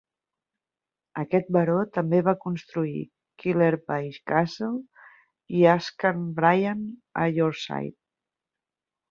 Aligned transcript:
Aquest 1.23 1.51
baró 1.57 1.75
també 1.97 2.21
va 2.27 2.33
construir 2.45 3.03
Killerby 3.43 3.99
Castle 4.33 5.03
i 5.59 5.63
Askham 5.75 6.25
Bryan 6.41 6.83
a 7.25 7.29
Yorkshire. 7.39 7.95